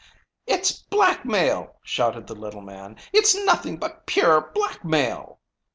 [0.47, 2.95] "It's blackmail!" shouted the little man.
[3.13, 5.39] "It's nothing but pure blackmail."